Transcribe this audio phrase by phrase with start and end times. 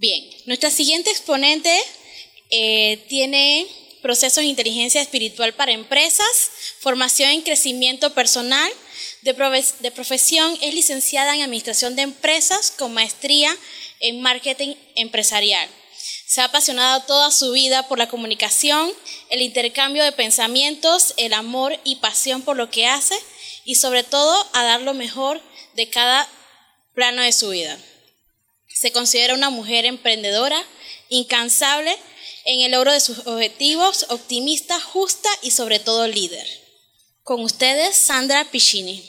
[0.00, 1.76] Bien, nuestra siguiente exponente
[2.50, 3.66] eh, tiene
[4.00, 8.70] procesos de inteligencia espiritual para empresas, formación en crecimiento personal,
[9.22, 9.34] de,
[9.80, 13.52] de profesión es licenciada en administración de empresas con maestría
[13.98, 15.68] en marketing empresarial.
[16.28, 18.92] Se ha apasionado toda su vida por la comunicación,
[19.30, 23.18] el intercambio de pensamientos, el amor y pasión por lo que hace
[23.64, 25.42] y sobre todo a dar lo mejor
[25.74, 26.28] de cada
[26.94, 27.76] plano de su vida.
[28.78, 30.56] Se considera una mujer emprendedora,
[31.08, 31.92] incansable
[32.44, 36.46] en el logro de sus objetivos, optimista, justa y sobre todo líder.
[37.24, 39.02] Con ustedes, Sandra Piccini.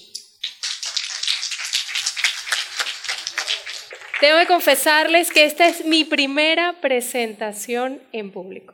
[4.20, 8.74] Tengo que confesarles que esta es mi primera presentación en público.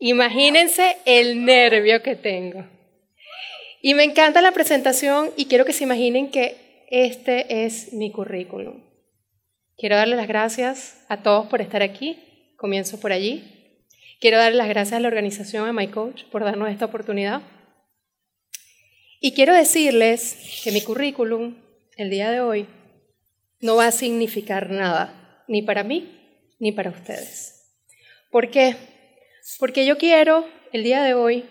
[0.00, 2.68] Imagínense el nervio que tengo.
[3.80, 8.91] Y me encanta la presentación y quiero que se imaginen que este es mi currículum.
[9.82, 12.16] Quiero darle las gracias a todos por estar aquí.
[12.56, 13.42] Comienzo por allí.
[14.20, 17.42] Quiero darle las gracias a la organización, a My Coach, por darnos esta oportunidad.
[19.18, 21.56] Y quiero decirles que mi currículum,
[21.96, 22.68] el día de hoy,
[23.58, 26.16] no va a significar nada, ni para mí,
[26.60, 27.74] ni para ustedes.
[28.30, 28.76] ¿Por qué?
[29.58, 31.44] Porque yo quiero, el día de hoy,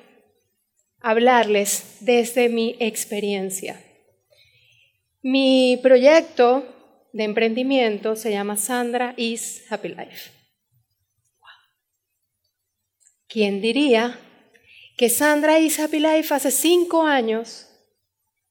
[1.01, 3.83] hablarles desde mi experiencia.
[5.21, 6.80] Mi proyecto
[7.13, 10.31] de emprendimiento se llama Sandra is Happy Life.
[13.27, 14.19] ¿Quién diría
[14.97, 17.67] que Sandra is Happy Life hace cinco años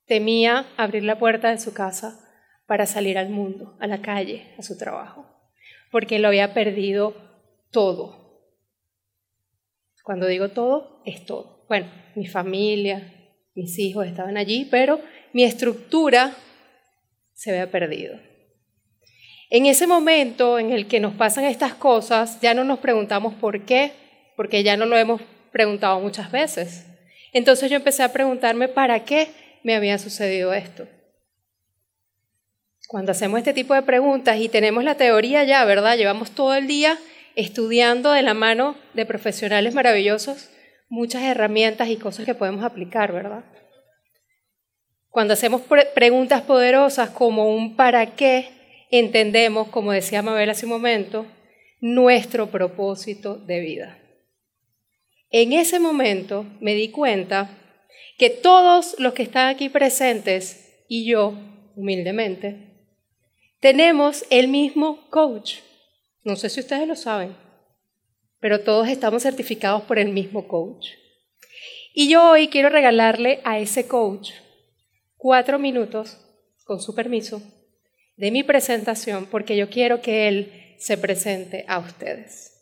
[0.06, 2.18] temía abrir la puerta de su casa
[2.66, 5.26] para salir al mundo, a la calle, a su trabajo?
[5.90, 7.14] Porque lo había perdido
[7.70, 8.20] todo.
[10.02, 11.66] Cuando digo todo, es todo.
[11.68, 15.00] Bueno, mi familia, mis hijos estaban allí, pero
[15.32, 16.34] mi estructura
[17.34, 18.29] se había perdido.
[19.50, 23.64] En ese momento en el que nos pasan estas cosas, ya no nos preguntamos por
[23.64, 23.92] qué,
[24.36, 26.86] porque ya no lo hemos preguntado muchas veces.
[27.32, 29.30] Entonces yo empecé a preguntarme para qué
[29.64, 30.86] me había sucedido esto.
[32.88, 35.96] Cuando hacemos este tipo de preguntas y tenemos la teoría ya, ¿verdad?
[35.96, 36.96] Llevamos todo el día
[37.36, 40.50] estudiando de la mano de profesionales maravillosos
[40.88, 43.44] muchas herramientas y cosas que podemos aplicar, ¿verdad?
[45.08, 45.62] Cuando hacemos
[45.94, 48.59] preguntas poderosas como un para qué,
[48.90, 51.26] entendemos, como decía Mabel hace un momento,
[51.80, 53.98] nuestro propósito de vida.
[55.30, 57.56] En ese momento me di cuenta
[58.18, 61.34] que todos los que están aquí presentes y yo,
[61.76, 62.88] humildemente,
[63.60, 65.58] tenemos el mismo coach.
[66.24, 67.36] No sé si ustedes lo saben,
[68.40, 70.88] pero todos estamos certificados por el mismo coach.
[71.94, 74.30] Y yo hoy quiero regalarle a ese coach
[75.16, 76.18] cuatro minutos,
[76.64, 77.42] con su permiso,
[78.20, 82.52] de mi presentación porque yo quiero que Él se presente a ustedes.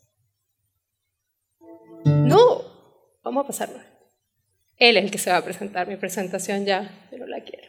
[2.05, 2.61] No,
[3.25, 3.79] vamos a pasarlo.
[4.77, 5.85] Él es el que se va a presentar.
[5.85, 7.67] Mi presentación ya, pero la quiero.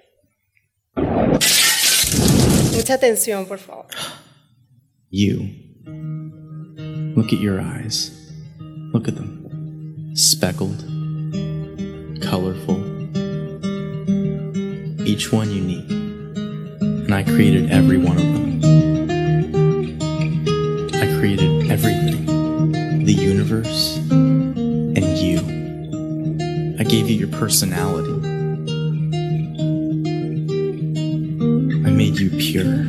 [2.77, 3.87] Mucha atención, por favor.
[5.11, 5.41] You.
[7.17, 8.13] Look at your eyes.
[8.93, 10.15] Look at them.
[10.15, 10.79] Speckled,
[12.23, 12.79] colorful,
[15.05, 16.00] each one unique.
[17.13, 18.61] And I created every one of them.
[20.95, 25.41] I created everything the universe and you.
[26.79, 28.13] I gave you your personality.
[31.85, 32.87] I made you pure,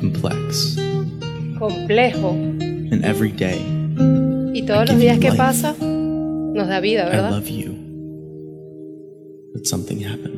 [0.00, 0.74] complex,
[1.56, 2.32] complejo,
[2.90, 3.62] and every day.
[4.54, 7.28] Y todos los días que pasa nos da vida, ¿verdad?
[7.28, 7.76] I love you.
[9.52, 10.33] But something happened.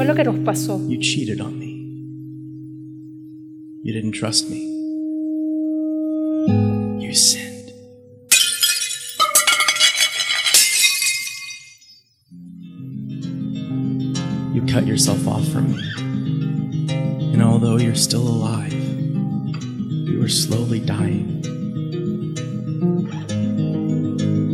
[0.00, 0.80] ¿Qué fue lo que nos pasó?
[0.88, 1.76] You cheated on me.
[3.82, 4.56] You didn't trust me.
[6.98, 7.70] You sinned.
[14.54, 15.82] You cut yourself off from me.
[17.34, 21.42] And although you're still alive, you are slowly dying.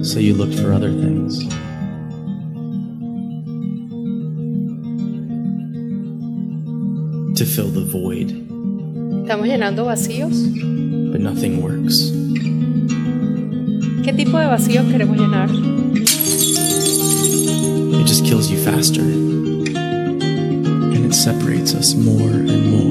[0.03, 1.56] So you looked for other things.
[7.37, 8.31] To fill the void.
[9.23, 10.33] Estamos llenando vacíos.
[11.13, 12.11] But nothing works.
[14.03, 15.51] ¿Qué tipo de vacíos queremos llenar?
[18.01, 19.03] It just kills you faster.
[19.03, 22.86] And it separates us more and more.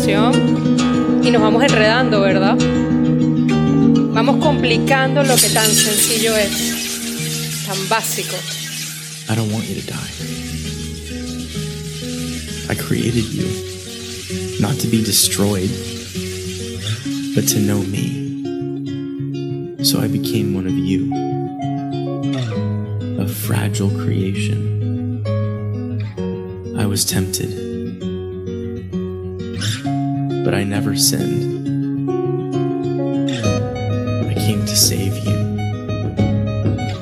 [0.00, 2.56] Aceptación, Y nos vamos enredando, ¿verdad?
[4.14, 8.34] Vamos complicando lo que tan sencillo es, tan básico.
[9.28, 10.10] I don't want you to die.
[12.70, 13.44] I created you
[14.58, 15.70] not to be destroyed,
[17.34, 18.16] but to know me.
[19.84, 20.50] So I became
[30.80, 32.08] never sinned.
[34.30, 35.38] I came to save you.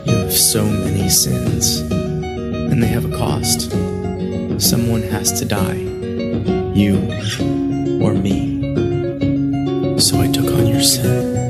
[0.04, 3.70] You have so many sins, and they have a cost.
[4.60, 5.76] Someone has to die,
[6.74, 6.96] you
[8.02, 8.74] or me.
[10.00, 11.47] So I took on your sin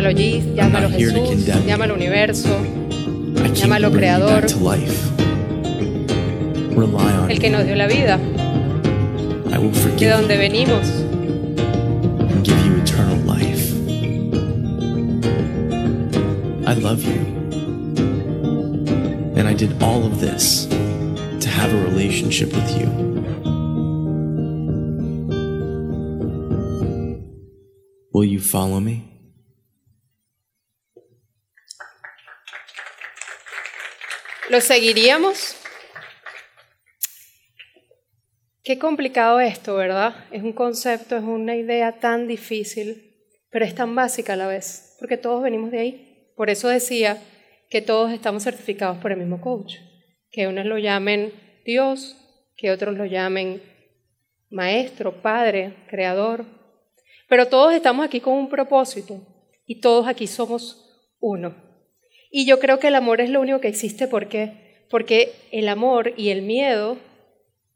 [0.00, 1.68] Llámalo Gis, llámalo not here to Jesús, condemn you.
[1.68, 4.40] llámalo universo, I came to Llámalo bring you Creador.
[4.40, 5.10] back to life.
[6.74, 7.38] Rely on el me.
[7.38, 8.18] que nos dio la vida,
[9.52, 10.88] I will de forgive donde you venimos.
[12.30, 13.74] and give you eternal life.
[16.66, 17.20] I love you.
[19.36, 22.88] And I did all of this to have a relationship with you.
[28.12, 29.09] Will you follow me?
[34.50, 35.54] ¿Lo seguiríamos?
[38.64, 40.24] Qué complicado esto, ¿verdad?
[40.32, 43.14] Es un concepto, es una idea tan difícil,
[43.48, 46.32] pero es tan básica a la vez, porque todos venimos de ahí.
[46.34, 47.22] Por eso decía
[47.68, 49.76] que todos estamos certificados por el mismo coach,
[50.32, 51.32] que unos lo llamen
[51.64, 52.16] Dios,
[52.56, 53.62] que otros lo llamen
[54.48, 56.44] maestro, padre, creador,
[57.28, 59.20] pero todos estamos aquí con un propósito
[59.64, 61.69] y todos aquí somos uno.
[62.30, 64.70] Y yo creo que el amor es lo único que existe ¿por qué?
[64.90, 66.98] porque el amor y el miedo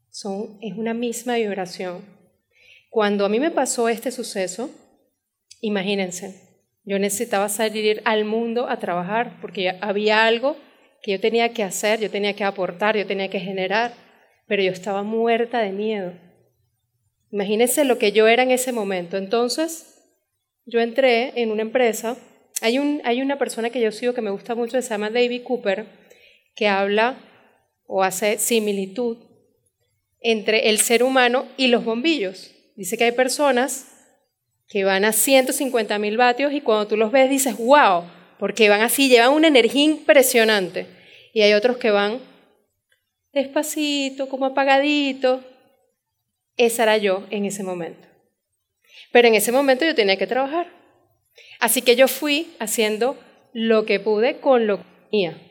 [0.09, 2.03] son, es una misma vibración.
[2.89, 4.69] Cuando a mí me pasó este suceso,
[5.61, 6.41] imagínense,
[6.83, 10.57] yo necesitaba salir al mundo a trabajar porque había algo
[11.01, 13.93] que yo tenía que hacer, yo tenía que aportar, yo tenía que generar,
[14.47, 16.13] pero yo estaba muerta de miedo.
[17.31, 19.17] Imagínense lo que yo era en ese momento.
[19.17, 20.01] Entonces,
[20.65, 22.17] yo entré en una empresa.
[22.61, 25.43] Hay, un, hay una persona que yo sigo que me gusta mucho, se llama David
[25.43, 25.85] Cooper,
[26.55, 27.17] que habla
[27.87, 29.17] o hace similitud
[30.21, 32.51] entre el ser humano y los bombillos.
[32.75, 33.87] Dice que hay personas
[34.67, 38.03] que van a 150 mil vatios y cuando tú los ves dices, wow,
[38.39, 40.87] porque van así, llevan una energía impresionante.
[41.33, 42.19] Y hay otros que van
[43.33, 45.43] despacito, como apagadito.
[46.57, 48.07] Esa era yo en ese momento.
[49.11, 50.84] Pero en ese momento yo tenía que trabajar.
[51.59, 53.17] Así que yo fui haciendo
[53.53, 55.41] lo que pude con lo que tenía.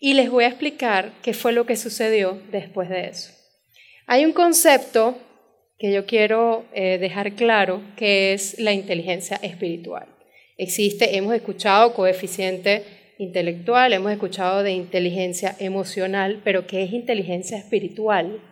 [0.00, 3.32] Y les voy a explicar qué fue lo que sucedió después de eso.
[4.06, 5.18] Hay un concepto
[5.78, 10.06] que yo quiero eh, dejar claro, que es la inteligencia espiritual.
[10.56, 12.84] Existe, hemos escuchado coeficiente
[13.18, 18.42] intelectual, hemos escuchado de inteligencia emocional, pero ¿qué es inteligencia espiritual?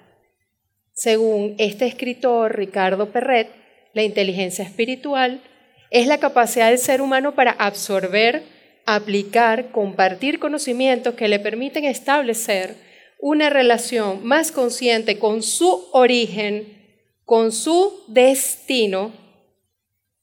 [0.92, 3.48] Según este escritor Ricardo Perret,
[3.92, 5.42] la inteligencia espiritual
[5.90, 8.42] es la capacidad del ser humano para absorber,
[8.86, 12.76] aplicar, compartir conocimientos que le permiten establecer
[13.18, 16.76] una relación más consciente con su origen,
[17.24, 19.12] con su destino,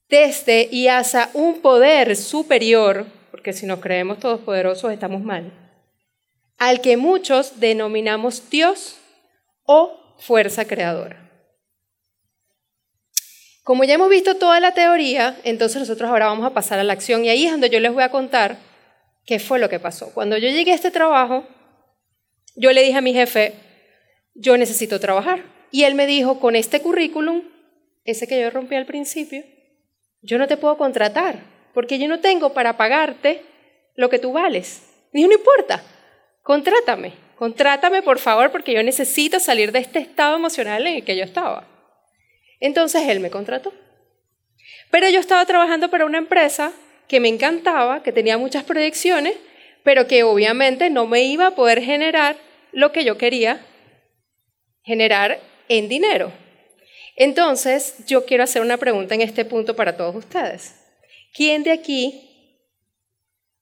[0.08, 5.52] desde y hacia un poder superior, porque si nos creemos todos poderosos estamos mal,
[6.58, 8.96] al que muchos denominamos Dios
[9.64, 11.25] o fuerza creadora.
[13.66, 16.92] Como ya hemos visto toda la teoría, entonces nosotros ahora vamos a pasar a la
[16.92, 18.58] acción y ahí es donde yo les voy a contar
[19.24, 20.14] qué fue lo que pasó.
[20.14, 21.44] Cuando yo llegué a este trabajo,
[22.54, 23.54] yo le dije a mi jefe,
[24.34, 25.42] yo necesito trabajar.
[25.72, 27.42] Y él me dijo, con este currículum,
[28.04, 29.42] ese que yo rompí al principio,
[30.22, 31.40] yo no te puedo contratar,
[31.74, 33.42] porque yo no tengo para pagarte
[33.96, 34.82] lo que tú vales.
[35.12, 35.82] Y no importa,
[36.44, 41.16] contrátame, contrátame por favor, porque yo necesito salir de este estado emocional en el que
[41.16, 41.75] yo estaba.
[42.60, 43.72] Entonces él me contrató.
[44.90, 46.72] Pero yo estaba trabajando para una empresa
[47.08, 49.34] que me encantaba, que tenía muchas proyecciones,
[49.82, 52.36] pero que obviamente no me iba a poder generar
[52.72, 53.64] lo que yo quería
[54.82, 56.32] generar en dinero.
[57.16, 60.76] Entonces, yo quiero hacer una pregunta en este punto para todos ustedes.
[61.32, 62.60] ¿Quién de aquí,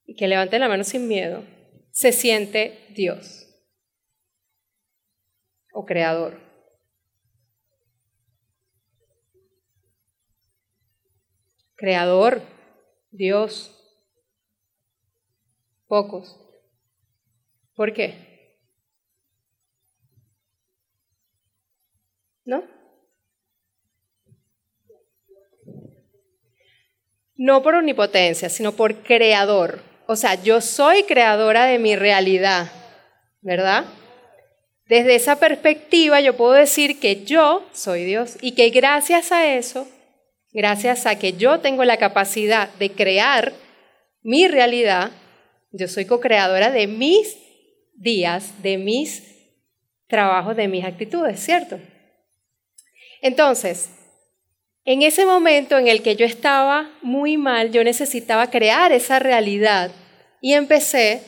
[0.05, 1.43] y que levante la mano sin miedo,
[1.91, 3.47] se siente Dios
[5.73, 6.44] o creador?
[11.75, 12.41] Creador,
[13.11, 13.71] Dios.
[15.87, 16.39] Pocos.
[17.75, 18.15] ¿Por qué?
[22.45, 22.63] ¿No?
[27.35, 29.81] No por omnipotencia, sino por creador.
[30.07, 32.71] O sea, yo soy creadora de mi realidad,
[33.41, 33.85] ¿verdad?
[34.87, 39.87] Desde esa perspectiva yo puedo decir que yo soy Dios y que gracias a eso
[40.55, 43.51] gracias a que yo tengo la capacidad de crear
[44.23, 45.11] mi realidad,
[45.73, 47.35] yo soy co-creadora de mis
[47.93, 49.21] días, de mis
[50.07, 51.77] trabajos, de mis actitudes, ¿cierto?
[53.21, 53.89] Entonces,
[54.85, 59.91] en ese momento en el que yo estaba muy mal, yo necesitaba crear esa realidad
[60.39, 61.21] y empecé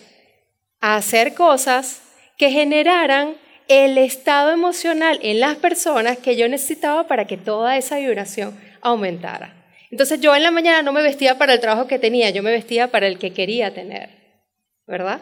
[0.79, 2.01] a hacer cosas
[2.38, 3.36] que generaran
[3.67, 9.53] el estado emocional en las personas que yo necesitaba para que toda esa vibración aumentara.
[9.91, 12.51] Entonces yo en la mañana no me vestía para el trabajo que tenía, yo me
[12.51, 14.10] vestía para el que quería tener,
[14.86, 15.22] ¿verdad?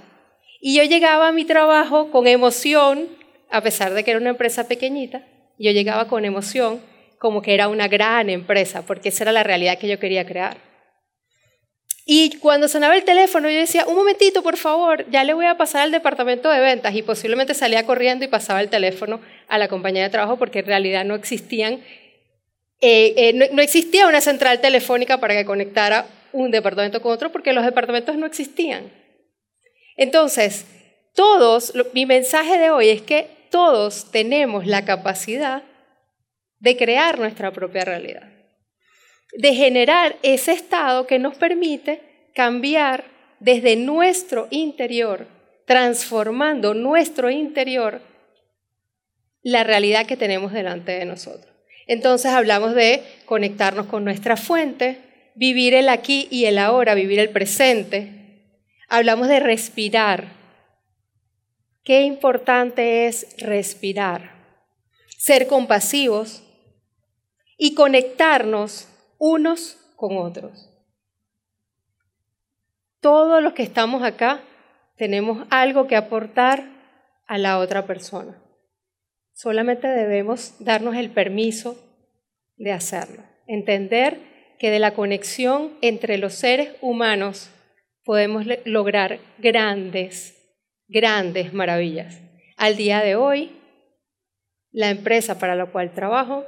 [0.60, 3.08] Y yo llegaba a mi trabajo con emoción,
[3.52, 5.24] a pesar de que era una empresa pequeñita,
[5.60, 6.82] yo llegaba con emoción
[7.20, 10.58] como que era una gran empresa, porque esa era la realidad que yo quería crear.
[12.08, 15.58] Y cuando sonaba el teléfono, yo decía, un momentito, por favor, ya le voy a
[15.58, 19.68] pasar al departamento de ventas y posiblemente salía corriendo y pasaba el teléfono a la
[19.68, 21.82] compañía de trabajo porque en realidad no existían
[22.82, 27.54] eh, eh, no, existía una central telefónica para que conectara un departamento con otro porque
[27.54, 28.92] los departamentos no existían.
[29.96, 30.66] Entonces,
[31.14, 35.64] todos, mi mensaje de hoy es que todos tenemos la capacidad
[36.60, 38.30] de crear nuestra propia realidad,
[39.38, 42.02] de generar ese estado que nos permite
[42.34, 43.06] cambiar
[43.40, 45.28] desde nuestro interior,
[45.66, 48.02] transformando nuestro interior
[49.42, 51.55] la realidad que tenemos delante de nosotros.
[51.88, 57.30] Entonces hablamos de conectarnos con nuestra fuente, vivir el aquí y el ahora, vivir el
[57.30, 58.42] presente.
[58.88, 60.26] Hablamos de respirar.
[61.84, 64.32] Qué importante es respirar,
[65.18, 66.44] ser compasivos
[67.58, 68.88] y conectarnos
[69.20, 70.70] unos con otros.
[73.00, 74.42] Todos los que estamos acá
[74.98, 76.66] tenemos algo que aportar
[77.28, 78.42] a la otra persona.
[79.36, 81.78] Solamente debemos darnos el permiso
[82.56, 83.22] de hacerlo.
[83.48, 84.18] Entender
[84.58, 87.50] que de la conexión entre los seres humanos
[88.06, 90.42] podemos lograr grandes,
[90.88, 92.22] grandes maravillas.
[92.56, 93.52] Al día de hoy,
[94.72, 96.46] la empresa para la cual trabajo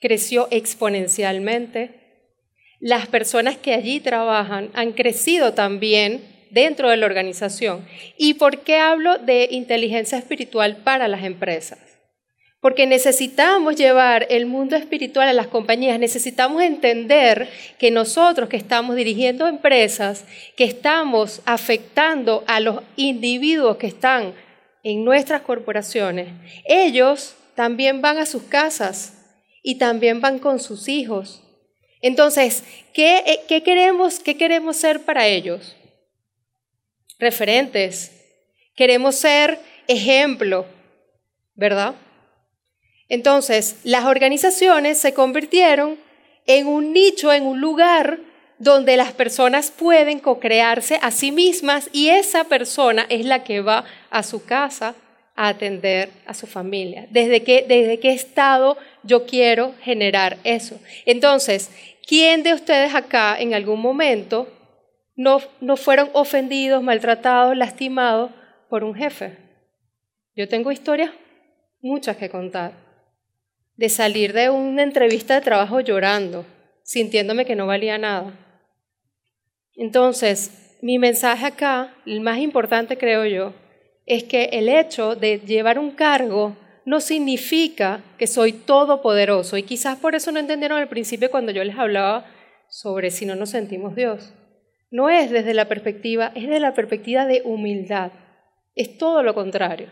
[0.00, 2.32] creció exponencialmente.
[2.80, 7.86] Las personas que allí trabajan han crecido también dentro de la organización.
[8.16, 11.78] ¿Y por qué hablo de inteligencia espiritual para las empresas?
[12.60, 18.96] Porque necesitamos llevar el mundo espiritual a las compañías, necesitamos entender que nosotros que estamos
[18.96, 20.24] dirigiendo empresas,
[20.56, 24.34] que estamos afectando a los individuos que están
[24.82, 26.28] en nuestras corporaciones,
[26.64, 29.14] ellos también van a sus casas
[29.62, 31.44] y también van con sus hijos.
[32.00, 35.76] Entonces, ¿qué, qué queremos, qué queremos ser para ellos?
[37.18, 38.12] Referentes,
[38.74, 39.58] queremos ser
[39.88, 40.66] ejemplo,
[41.54, 41.94] ¿verdad?
[43.08, 45.98] Entonces, las organizaciones se convirtieron
[46.46, 48.20] en un nicho, en un lugar
[48.58, 53.84] donde las personas pueden co-crearse a sí mismas y esa persona es la que va
[54.10, 54.94] a su casa
[55.36, 57.06] a atender a su familia.
[57.10, 60.80] ¿Desde qué, desde qué estado yo quiero generar eso?
[61.06, 61.70] Entonces,
[62.06, 64.48] ¿quién de ustedes acá en algún momento
[65.18, 68.30] no, no fueron ofendidos, maltratados, lastimados
[68.70, 69.36] por un jefe.
[70.36, 71.10] Yo tengo historias
[71.80, 72.72] muchas que contar.
[73.74, 76.46] De salir de una entrevista de trabajo llorando,
[76.84, 78.32] sintiéndome que no valía nada.
[79.74, 83.54] Entonces, mi mensaje acá, el más importante creo yo,
[84.06, 89.56] es que el hecho de llevar un cargo no significa que soy todopoderoso.
[89.56, 92.24] Y quizás por eso no entendieron al principio cuando yo les hablaba
[92.68, 94.32] sobre si no nos sentimos Dios.
[94.90, 98.12] No es desde la perspectiva, es desde la perspectiva de humildad.
[98.74, 99.90] Es todo lo contrario.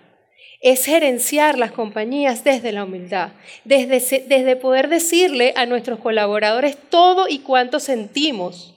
[0.63, 3.33] Es gerenciar las compañías desde la humildad,
[3.65, 8.75] desde, desde poder decirle a nuestros colaboradores todo y cuánto sentimos.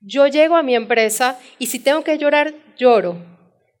[0.00, 3.16] Yo llego a mi empresa y si tengo que llorar, lloro.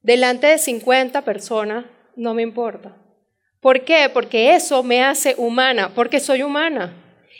[0.02, 1.84] Delante de 50 personas,
[2.16, 2.96] no me importa.
[3.60, 4.10] ¿Por qué?
[4.12, 6.96] Porque eso me hace humana, porque soy humana.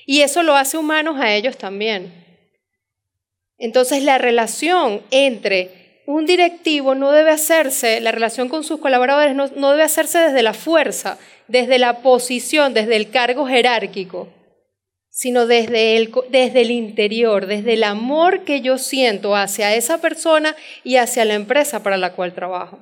[0.07, 2.22] Y eso lo hace humanos a ellos también.
[3.63, 9.71] Entonces la relación entre un directivo no debe hacerse, la relación con sus colaboradores no,
[9.71, 11.17] debe hacerse desde la fuerza,
[11.47, 14.29] desde la posición, desde el cargo jerárquico,
[15.11, 20.57] sino desde el, desde el interior, desde el amor que yo siento hacia esa persona
[20.83, 22.81] y hacia la empresa para la cual trabajo.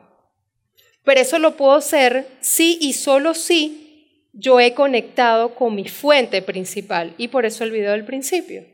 [1.05, 6.41] Pero eso lo puedo hacer si y solo si yo he conectado con mi fuente
[6.41, 7.13] principal.
[7.19, 8.65] Y por eso el video del principio.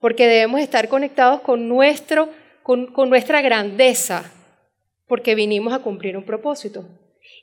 [0.00, 2.30] Porque debemos estar conectados con, nuestro,
[2.62, 4.32] con, nuestra grandeza,
[5.06, 6.88] porque vinimos a cumplir un propósito.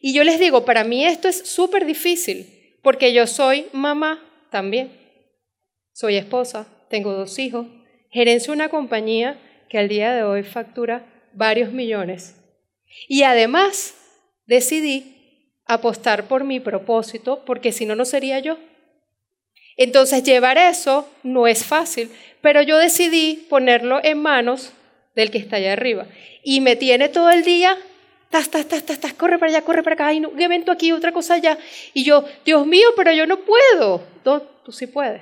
[0.02, 4.92] Y yo les digo, para mí esto es súper difícil, porque yo soy mamá también.
[5.94, 7.68] Soy esposa, tengo dos hijos,
[8.10, 12.36] gerencio una compañía que al día de hoy factura varios millones.
[13.08, 13.96] Y además
[14.46, 15.18] decidí
[15.66, 18.58] apostar por mi propósito, porque si no, no sería yo.
[19.76, 22.10] Entonces llevar eso no es fácil,
[22.42, 24.74] pero yo decidí ponerlo en manos
[25.16, 26.08] del que está allá arriba.
[26.44, 27.78] Y me tiene todo el día,
[28.30, 30.92] tas, tas, tas, tas, tas, corre para allá, corre para acá, hay un evento aquí,
[30.92, 31.58] otra cosa allá.
[31.94, 34.04] Y yo, Dios mío, pero yo no puedo.
[34.24, 35.22] No, tú sí puedes.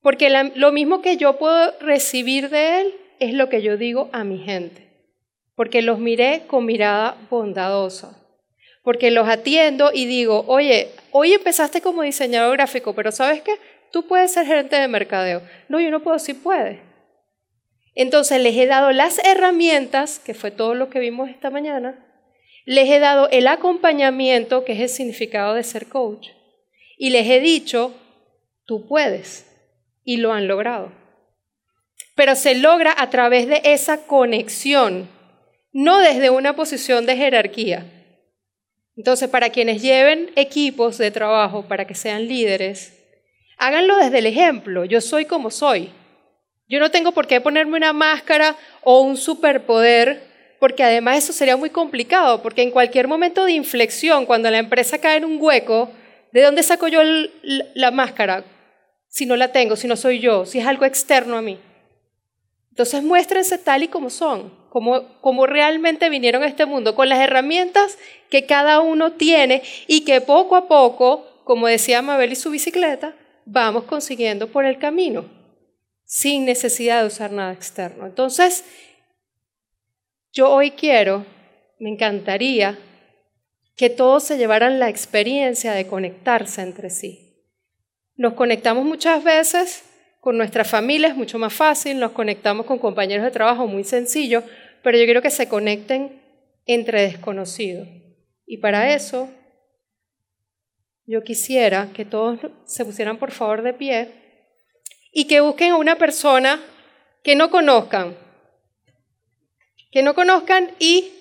[0.00, 4.24] Porque lo mismo que yo puedo recibir de Él es lo que yo digo a
[4.24, 4.90] mi gente.
[5.54, 8.20] Porque los miré con mirada bondadosa
[8.84, 13.52] porque los atiendo y digo, oye, hoy empezaste como diseñador gráfico, pero ¿sabes qué?
[13.94, 15.40] Tú puedes ser gerente de mercadeo.
[15.68, 16.80] No, yo no puedo, sí puede.
[17.94, 22.04] Entonces les he dado las herramientas, que fue todo lo que vimos esta mañana,
[22.64, 26.30] les he dado el acompañamiento, que es el significado de ser coach,
[26.98, 27.94] y les he dicho,
[28.66, 29.46] tú puedes,
[30.02, 30.90] y lo han logrado.
[32.16, 35.08] Pero se logra a través de esa conexión,
[35.70, 37.86] no desde una posición de jerarquía.
[38.96, 43.03] Entonces, para quienes lleven equipos de trabajo, para que sean líderes,
[43.58, 44.84] háganlo desde el ejemplo.
[44.84, 45.90] Yo soy como soy.
[46.68, 50.22] Yo no tengo por qué ponerme una máscara o un superpoder,
[50.60, 54.98] porque además eso sería muy complicado, porque en cualquier momento de inflexión, cuando la empresa
[54.98, 55.90] cae en un hueco,
[56.32, 57.00] ¿de dónde saco yo
[57.74, 58.44] la máscara?
[59.08, 61.58] Si no la tengo, si no soy yo, si es algo externo a mí.
[62.70, 64.64] Entonces muéstrense tal y como son
[65.20, 67.96] como, realmente vinieron a este mundo, con las herramientas
[68.28, 73.14] que cada uno tiene y que poco a poco, como decía Mabel y su bicicleta,
[73.44, 75.24] vamos consiguiendo por el camino,
[76.04, 78.06] sin necesidad de usar nada externo.
[78.06, 78.64] Entonces,
[80.32, 81.24] yo hoy quiero,
[81.78, 82.78] me encantaría
[83.76, 87.24] que todos se llevaran la experiencia de conectarse entre sí.
[88.16, 89.84] Nos conectamos muchas veces
[90.20, 94.42] con nuestra familia, es mucho más fácil, nos conectamos con compañeros de trabajo, muy sencillo,
[94.82, 96.20] pero yo quiero que se conecten
[96.66, 97.88] entre desconocidos.
[98.46, 99.28] Y para eso,
[101.06, 104.12] yo quisiera que todos se pusieran por favor de pie
[105.12, 106.60] y que busquen a una persona
[107.22, 108.16] que no conozcan,
[109.90, 111.12] que no conozcan y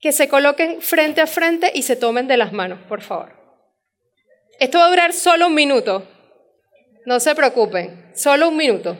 [0.00, 3.32] que se coloquen frente a frente y se tomen de las manos, por favor.
[4.60, 6.06] Esto va a durar solo un minuto.
[7.06, 8.96] No se preocupen, solo un minuto.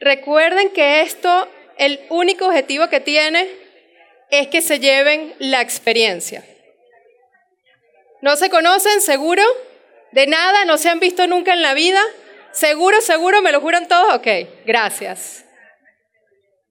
[0.00, 3.48] Recuerden que esto, el único objetivo que tiene
[4.30, 6.44] es que se lleven la experiencia.
[8.22, 9.00] ¿No se conocen?
[9.00, 9.42] ¿Seguro?
[10.12, 10.64] ¿De nada?
[10.64, 12.00] ¿No se han visto nunca en la vida?
[12.52, 13.42] ¿Seguro, seguro?
[13.42, 14.14] ¿Me lo juran todos?
[14.14, 14.26] Ok,
[14.66, 15.44] gracias.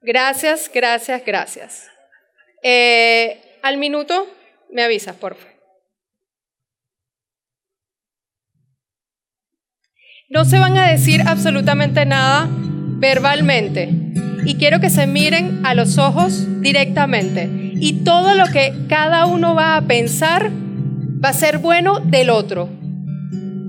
[0.01, 1.89] Gracias, gracias, gracias.
[2.61, 4.27] Eh, al minuto,
[4.69, 5.49] me avisas, por favor.
[10.29, 13.89] No se van a decir absolutamente nada verbalmente
[14.49, 19.53] y quiero que se miren a los ojos directamente y todo lo que cada uno
[19.53, 20.51] va a pensar
[21.23, 22.67] va a ser bueno del otro.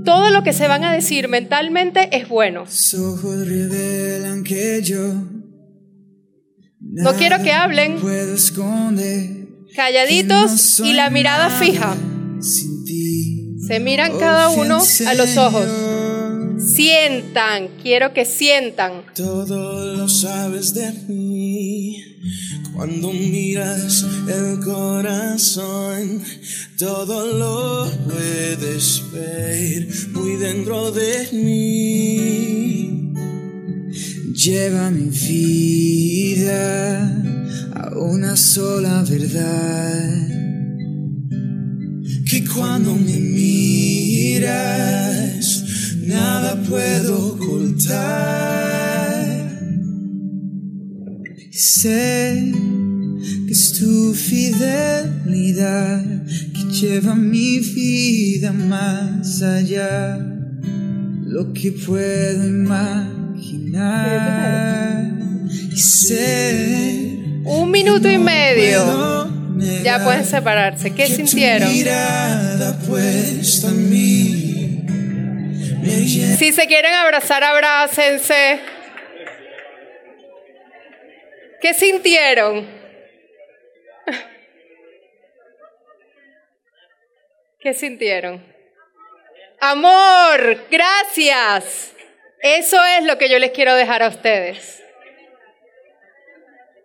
[0.06, 2.64] Todo lo que se van a decir mentalmente es bueno.
[6.80, 7.98] No quiero que hablen
[9.76, 11.94] calladitos y la mirada fija.
[12.40, 15.89] Se miran cada uno a los ojos.
[16.60, 19.04] Sientan, quiero que sientan.
[19.14, 21.96] Todo lo sabes de mí.
[22.74, 26.22] Cuando miras el corazón,
[26.78, 33.12] todo lo puedes ver muy dentro de mí.
[34.34, 37.22] lleva mi vida
[37.74, 40.28] a una sola verdad.
[42.24, 44.00] Que cuando me miras,
[46.06, 48.40] nada puedo ocultar.
[51.50, 52.52] Sé
[53.46, 60.18] que es tu fidelidad que lleva mi vida más allá.
[61.22, 63.10] Lo que puedo imaginar.
[65.72, 69.28] Y sé Un minuto y medio.
[69.84, 70.90] Ya pueden separarse.
[70.92, 71.72] ¿Qué que tu sintieron?
[71.72, 74.29] mirada puesta en mí
[75.82, 78.60] Si se quieren abrazar, abrácense.
[81.60, 82.68] ¿Qué sintieron?
[87.60, 88.44] ¿Qué sintieron?
[89.60, 91.94] Amor, gracias.
[92.42, 94.82] Eso es lo que yo les quiero dejar a ustedes.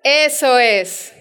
[0.04, 1.14] Eso es.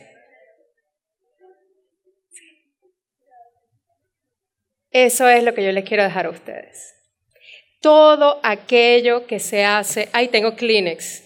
[4.91, 6.95] Eso es lo que yo les quiero dejar a ustedes.
[7.85, 10.09] Todo aquello que se hace.
[10.13, 11.23] Ay, tengo Kleenex.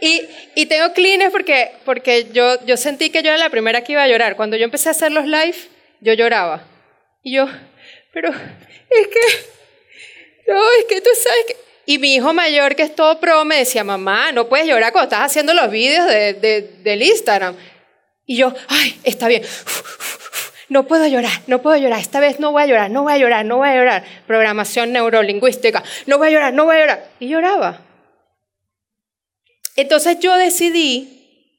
[0.00, 0.22] Y,
[0.54, 4.02] y tengo Kleenex porque, porque yo, yo sentí que yo era la primera que iba
[4.04, 4.36] a llorar.
[4.36, 5.56] Cuando yo empecé a hacer los live,
[6.00, 6.64] yo lloraba.
[7.24, 7.48] Y yo,
[8.12, 11.56] pero es que, no, es que tú sabes que...
[11.84, 15.06] Y mi hijo mayor, que es todo pro, me decía, mamá, no puedes llorar cuando
[15.12, 17.56] estás haciendo los vídeos de, de- del Instagram.
[18.24, 19.42] Y yo, ay, está bien.
[20.72, 22.00] No puedo llorar, no puedo llorar.
[22.00, 24.04] Esta vez no voy a llorar, no voy a llorar, no voy a llorar.
[24.26, 27.10] Programación neurolingüística, no voy a llorar, no voy a llorar.
[27.20, 27.82] Y lloraba.
[29.76, 31.50] Entonces yo decidí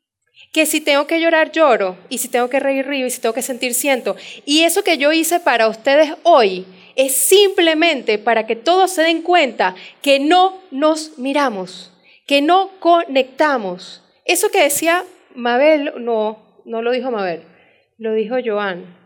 [0.52, 1.96] que si tengo que llorar, lloro.
[2.10, 3.06] Y si tengo que reír, río.
[3.06, 4.16] Y si tengo que sentir, siento.
[4.46, 9.22] Y eso que yo hice para ustedes hoy es simplemente para que todos se den
[9.22, 11.94] cuenta que no nos miramos,
[12.26, 14.02] que no conectamos.
[14.26, 15.04] Eso que decía
[15.36, 17.44] Mabel, no, no lo dijo Mabel,
[18.00, 19.03] lo dijo Joan.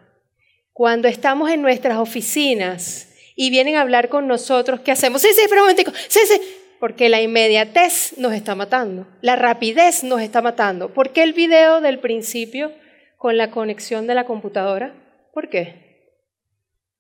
[0.78, 5.24] Cuando estamos en nuestras oficinas y vienen a hablar con nosotros, ¿qué hacemos?
[5.24, 6.40] Sí, sí, pero un momentico, sí, sí.
[6.80, 10.94] Porque la inmediatez nos está matando, la rapidez nos está matando.
[10.94, 12.72] ¿Por qué el video del principio
[13.18, 14.94] con la conexión de la computadora?
[15.34, 16.14] ¿Por qué?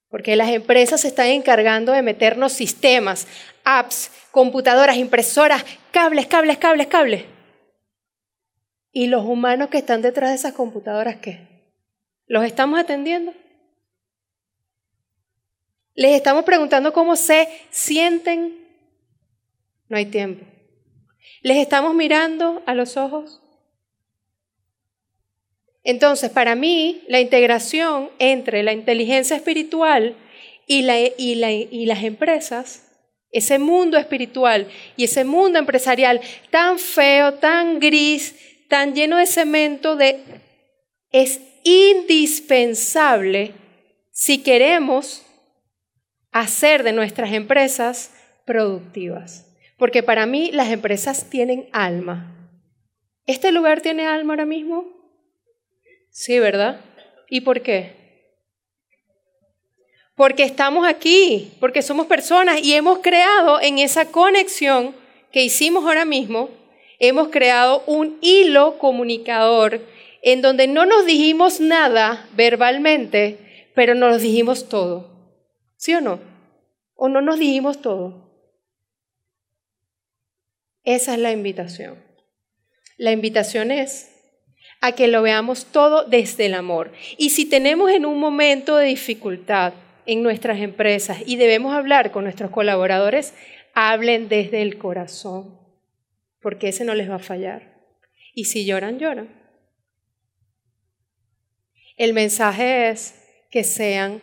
[0.09, 3.27] Porque las empresas se están encargando de meternos sistemas,
[3.63, 7.25] apps, computadoras, impresoras, cables, cables, cables, cables.
[8.91, 11.41] ¿Y los humanos que están detrás de esas computadoras qué?
[12.25, 13.35] ¿Los estamos atendiendo?
[15.97, 18.55] ¿Les estamos preguntando cómo se sienten?
[19.89, 20.45] No hay tiempo.
[21.41, 23.41] ¿Les estamos mirando a los ojos?
[25.83, 30.15] Entonces, para mí, la integración entre la inteligencia espiritual
[30.67, 32.83] y, la- y la- y las empresas,
[33.31, 38.35] ese mundo espiritual y ese mundo empresarial tan feo, tan gris,
[38.69, 40.19] tan lleno de cemento, de,
[41.11, 43.53] es indispensable
[44.11, 45.23] si queremos
[46.39, 48.11] hacer de nuestras empresas
[48.45, 49.45] productivas.
[49.77, 52.33] Porque para mí las empresas tienen alma.
[53.25, 54.85] ¿Este lugar tiene alma ahora mismo?
[56.09, 56.79] Sí, ¿verdad?
[57.29, 57.95] ¿Y por qué?
[60.15, 64.95] Porque estamos aquí, porque somos personas y hemos creado en esa conexión
[65.31, 66.49] que hicimos ahora mismo,
[66.99, 69.81] hemos creado un hilo comunicador
[70.23, 75.16] en donde no nos dijimos nada verbalmente, pero nos dijimos todo.
[75.77, 76.19] ¿Sí o no?
[76.95, 78.27] ¿O no nos dijimos todo?
[80.83, 82.03] Esa es la invitación.
[82.97, 84.11] La invitación es
[84.81, 86.91] a que lo veamos todo desde el amor.
[87.17, 89.73] Y si tenemos en un momento de dificultad
[90.05, 93.33] en nuestras empresas y debemos hablar con nuestros colaboradores,
[93.73, 95.59] hablen desde el corazón,
[96.41, 97.75] porque ese no les va a fallar.
[98.33, 99.29] Y si lloran, lloran.
[101.97, 103.15] El mensaje es
[103.51, 104.21] que sean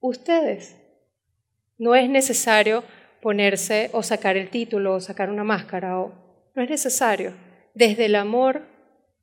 [0.00, 0.76] ustedes.
[1.78, 2.84] No es necesario
[3.20, 6.12] ponerse o sacar el título o sacar una máscara o
[6.54, 7.34] no es necesario.
[7.74, 8.62] Desde el amor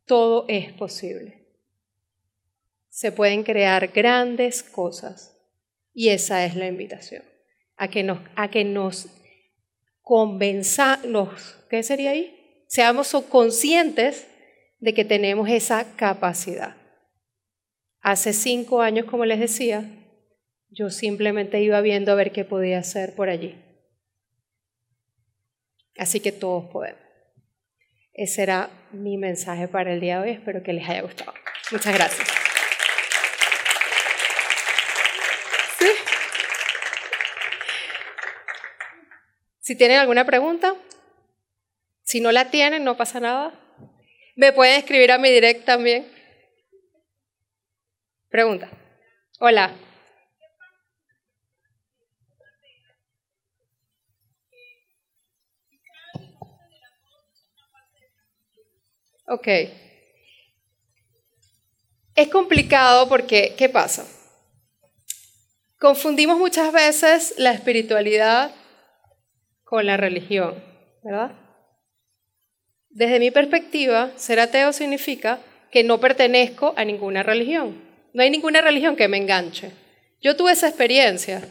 [0.05, 1.47] todo es posible.
[2.89, 5.35] Se pueden crear grandes cosas
[5.93, 7.23] y esa es la invitación
[7.75, 9.07] a que nos a que nos
[10.01, 12.65] convenzamos, ¿qué sería ahí?
[12.67, 14.27] Seamos conscientes
[14.79, 16.75] de que tenemos esa capacidad.
[18.01, 19.89] Hace cinco años, como les decía,
[20.73, 23.55] yo simplemente iba viendo a ver qué podía hacer por allí.
[25.97, 27.01] Así que todos podemos.
[28.13, 30.35] Ese era mi mensaje para el día de hoy.
[30.35, 31.33] Espero que les haya gustado.
[31.71, 32.27] Muchas gracias.
[39.59, 40.75] Si tienen alguna pregunta,
[42.05, 43.53] Si no la tienen, no pasa nada.
[44.35, 46.05] Me pueden escribir a mi direct también.
[48.29, 48.69] Pregunta.
[49.39, 49.73] Hola.
[59.27, 59.47] Ok.
[62.15, 64.05] Es complicado porque, ¿qué pasa?
[65.79, 68.51] Confundimos muchas veces la espiritualidad
[69.63, 70.63] con la religión,
[71.03, 71.31] ¿verdad?
[72.89, 75.39] Desde mi perspectiva, ser ateo significa
[75.71, 77.81] que no pertenezco a ninguna religión.
[78.13, 79.71] No hay ninguna religión que me enganche.
[80.21, 81.41] Yo tuve esa experiencia.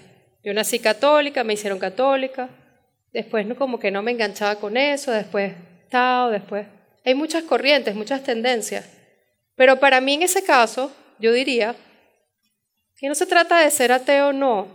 [0.45, 2.49] Yo nací católica, me hicieron católica.
[3.13, 5.53] Después como que no me enganchaba con eso, después
[5.91, 6.67] Tao, después
[7.05, 8.89] hay muchas corrientes, muchas tendencias.
[9.57, 11.75] Pero para mí en ese caso, yo diría
[12.97, 14.69] que no se trata de ser ateo o no.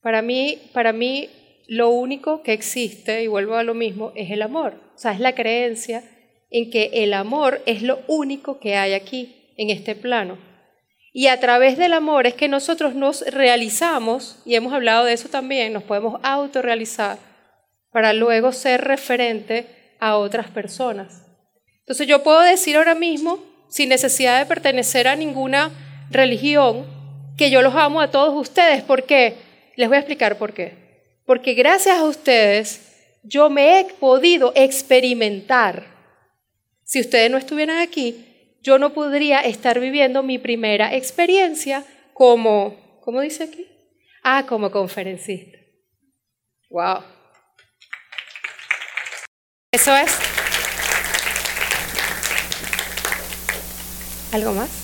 [0.00, 1.28] Para mí, para mí
[1.66, 4.74] lo único que existe, y vuelvo a lo mismo, es el amor.
[4.94, 6.02] O sea, es la creencia
[6.50, 10.38] en que el amor es lo único que hay aquí, en este plano.
[11.12, 15.28] Y a través del amor es que nosotros nos realizamos, y hemos hablado de eso
[15.28, 17.18] también, nos podemos autorrealizar
[17.92, 19.66] para luego ser referente
[20.00, 21.29] a otras personas.
[21.90, 25.72] Entonces yo puedo decir ahora mismo, sin necesidad de pertenecer a ninguna
[26.08, 26.86] religión,
[27.36, 28.84] que yo los amo a todos ustedes.
[28.84, 29.34] ¿Por qué?
[29.74, 31.18] Les voy a explicar por qué.
[31.26, 35.84] Porque gracias a ustedes yo me he podido experimentar.
[36.84, 43.20] Si ustedes no estuvieran aquí, yo no podría estar viviendo mi primera experiencia como, ¿cómo
[43.20, 43.66] dice aquí?
[44.22, 45.58] Ah, como conferencista.
[46.70, 47.02] Wow.
[49.72, 50.16] Eso es.
[54.32, 54.79] ¿Algo más?